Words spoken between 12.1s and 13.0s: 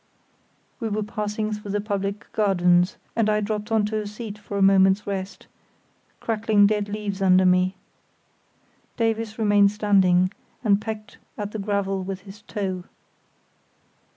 his toe.